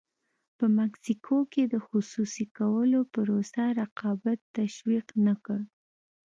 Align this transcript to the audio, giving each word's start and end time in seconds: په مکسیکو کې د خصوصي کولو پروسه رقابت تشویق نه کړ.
په 0.57 0.65
مکسیکو 0.79 1.37
کې 1.51 1.63
د 1.73 1.75
خصوصي 1.87 2.45
کولو 2.57 2.99
پروسه 3.13 3.63
رقابت 3.79 4.39
تشویق 4.57 5.07
نه 5.25 5.33
کړ. 5.45 5.59